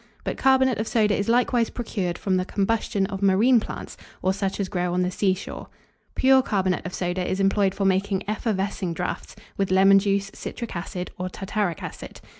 [0.23, 4.59] _But carbonate of soda is likewise procured from the combustion of marine plants, or such
[4.59, 5.67] as grow on the sea shore.
[6.15, 11.11] Pure carbonate of soda is employed for making effervescing draughts, with lemon juice, citric acid,
[11.19, 12.19] or tartaric acid.